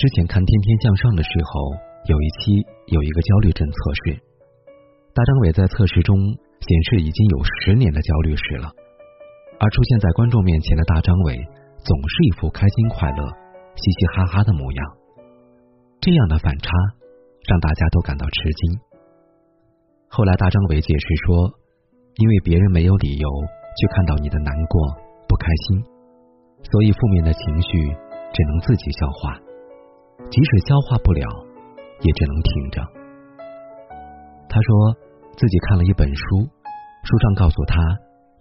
[0.00, 1.76] 之前看《天天向上》的时候，
[2.08, 2.56] 有一期
[2.88, 4.16] 有一个焦虑症测试，
[5.12, 8.72] 大张伟在测试中显示已经有十年的焦虑史了，
[9.60, 11.36] 而出现在观众面前的大张伟
[11.84, 13.20] 总是一副开心快乐、
[13.76, 14.80] 嘻嘻哈哈的模样，
[16.00, 16.72] 这样的反差
[17.44, 18.80] 让大家都感到吃惊。
[20.08, 21.52] 后来大张伟解释说，
[22.16, 23.28] 因为别人没有理由
[23.76, 24.80] 去看到你的难过、
[25.28, 25.84] 不开心，
[26.72, 27.92] 所以负面的情绪
[28.32, 29.36] 只能自己消化。
[30.28, 31.24] 即使消化不了，
[32.02, 32.82] 也只能挺着。
[34.48, 34.68] 他说
[35.36, 36.44] 自己看了一本书，
[37.04, 37.78] 书上告诉他，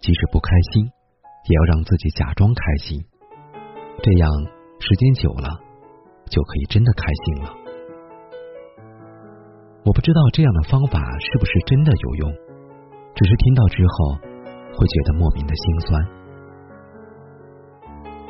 [0.02, 3.00] 即使不开心，也要让自己假装开心，
[4.04, 4.30] 这样
[4.80, 5.60] 时间久了，
[6.30, 7.54] 就可以真的开心了。
[9.86, 12.32] 我不知道这样的方法是不是真的有用，
[13.16, 14.16] 只是听到之后
[14.78, 16.06] 会觉得莫名的心酸。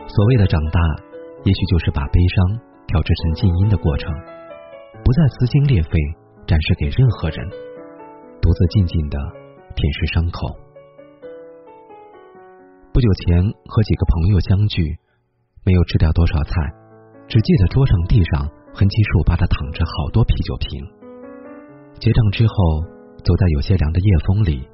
[0.07, 0.79] 所谓的长大，
[1.43, 2.68] 也许就是把悲伤。
[2.89, 4.11] 调制成静音的过程，
[5.05, 5.91] 不再撕心裂肺
[6.47, 7.37] 展示给任何人，
[8.41, 9.17] 独自静静的
[9.77, 10.49] 舔舐伤口。
[12.91, 14.97] 不久前和几个朋友相聚，
[15.61, 16.49] 没有吃掉多少菜，
[17.29, 20.81] 只记得桌上地上横七竖八的躺着好多啤酒瓶。
[22.01, 22.81] 结账之后，
[23.21, 24.65] 走在有些凉的夜风里，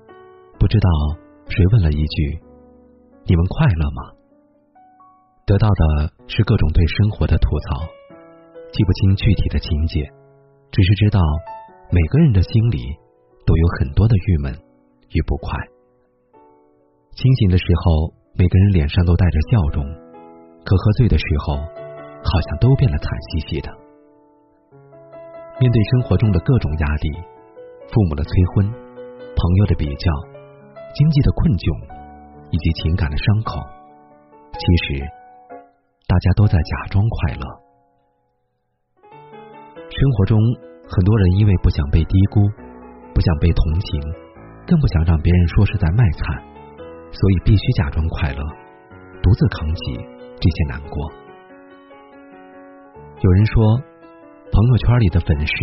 [0.56, 0.88] 不知道
[1.52, 2.40] 谁问了一句
[3.28, 4.16] ：“你们快乐吗？”
[5.46, 7.84] 得到的是各种对生活的吐槽。
[8.76, 10.04] 记不清具体的情节，
[10.70, 11.22] 只是知道
[11.96, 12.92] 每个人的心里
[13.48, 14.52] 都有很多的郁闷
[15.16, 15.56] 与不快。
[17.16, 19.88] 清醒的时候，每个人脸上都带着笑容，
[20.68, 23.72] 可喝醉的时候，好像都变得惨兮兮的。
[25.58, 27.16] 面对生活中的各种压力，
[27.88, 30.12] 父母的催婚、朋友的比较、
[30.94, 31.64] 经济的困窘
[32.52, 33.56] 以及情感的伤口，
[34.52, 35.00] 其实
[36.12, 37.65] 大家都在假装快乐。
[39.96, 40.38] 生活中，
[40.90, 42.42] 很多人因为不想被低估，
[43.14, 44.02] 不想被同情，
[44.68, 46.44] 更不想让别人说是在卖惨，
[47.14, 48.44] 所以必须假装快乐，
[49.24, 49.96] 独自扛起
[50.36, 51.10] 这些难过。
[53.22, 53.80] 有人说，
[54.52, 55.56] 朋友圈里的粉饰，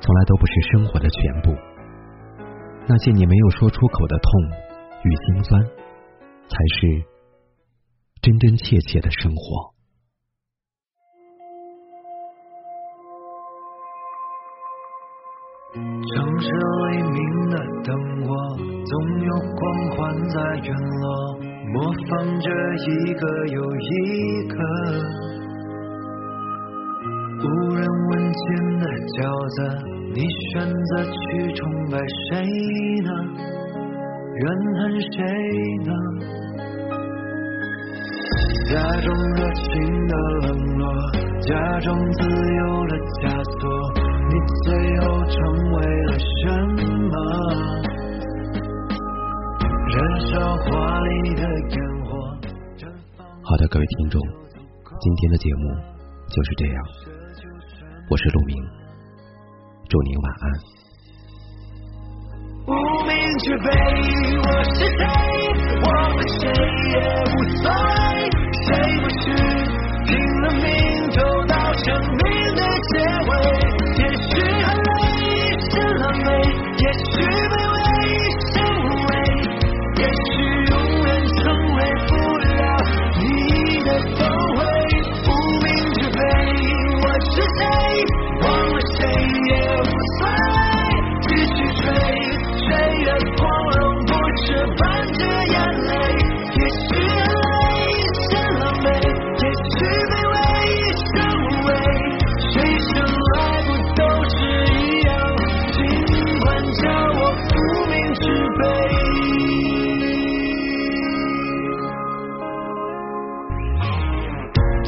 [0.00, 1.54] 从来都不是生活的全部。
[2.86, 4.30] 那些你没有说出口的痛
[5.04, 5.62] 与心酸，
[6.48, 7.04] 才是
[8.22, 9.77] 真真切切的生活。
[15.74, 17.16] 城市黎明
[17.50, 17.92] 的灯
[18.24, 19.96] 火，总有光环
[20.30, 21.06] 在陨落，
[21.74, 22.48] 模仿着
[22.86, 24.56] 一个又一个
[27.44, 28.46] 无人问津
[28.78, 29.16] 的角
[29.56, 29.56] 色。
[30.14, 31.98] 你选择去崇拜
[32.30, 32.40] 谁
[33.02, 33.10] 呢？
[34.36, 34.48] 怨
[34.80, 34.80] 恨
[35.12, 35.16] 谁
[35.84, 35.92] 呢？
[38.70, 40.46] 假装热情的冷
[40.78, 40.84] 落，
[41.42, 44.07] 假装自由的枷锁。
[44.30, 44.68] 你最
[45.00, 45.36] 后成
[45.72, 46.52] 为了什
[47.08, 47.14] 么？
[49.88, 50.68] 燃烧华
[51.00, 52.08] 丽的烟火。
[53.42, 54.20] 好的，各位听众，
[55.00, 55.62] 今天的节目
[56.28, 56.76] 就是这样。
[58.10, 58.54] 我是陆明，
[59.88, 60.52] 祝您晚安。
[62.66, 62.72] 无
[63.06, 63.64] 名之辈，
[64.36, 65.00] 我是谁？
[65.80, 66.42] 忘了谁
[66.92, 68.28] 也无所谓。
[68.52, 68.66] 谁
[69.00, 69.24] 不是
[70.04, 70.08] 拼
[70.42, 70.66] 了命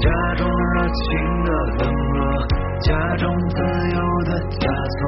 [0.03, 1.01] 假装热情
[1.45, 1.49] 的
[1.79, 1.83] 冷
[2.15, 2.21] 落
[2.81, 4.65] 假装自由的枷
[4.97, 5.01] 锁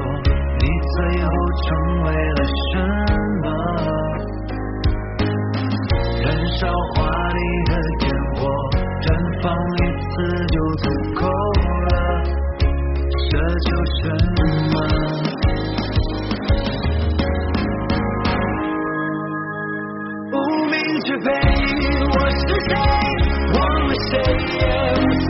[0.59, 0.63] 你
[0.93, 1.27] 最后
[1.63, 1.65] 成
[2.03, 2.71] 为了什
[3.41, 3.45] 么？
[6.23, 6.25] 燃
[6.57, 6.61] 烧
[6.93, 6.97] 华
[7.29, 8.05] 丽的烟
[8.35, 8.39] 火
[9.01, 9.05] 绽
[9.41, 9.43] 放
[9.77, 10.13] 一次
[10.47, 10.85] 就足
[11.15, 11.21] 够
[11.87, 11.91] 了
[13.25, 13.27] 奢
[13.65, 13.67] 求
[13.97, 14.01] 什
[14.71, 14.75] 么
[20.31, 20.35] 无
[20.69, 21.27] 名之辈
[22.09, 22.71] 我是谁？
[24.11, 25.22] say yes.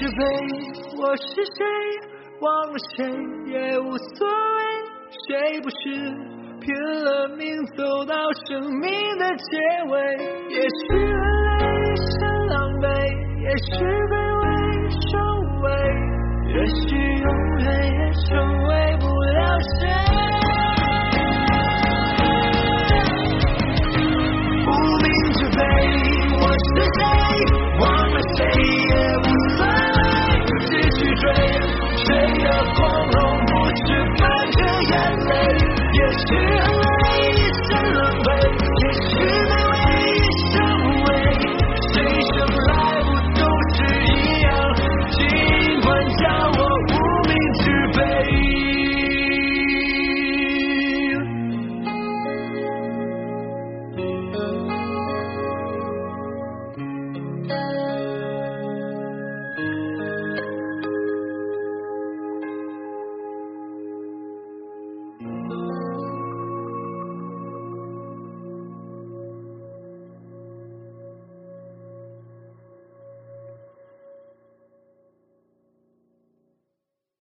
[0.00, 0.14] 是非
[0.96, 1.24] 我是
[1.56, 1.66] 谁，
[2.40, 3.04] 忘了谁
[3.50, 4.30] 也无所谓，
[5.26, 5.76] 谁不是
[6.60, 6.72] 拼
[7.02, 8.14] 了命走到
[8.46, 9.58] 生命的结
[9.90, 9.98] 尾？
[10.50, 12.27] 也许很累，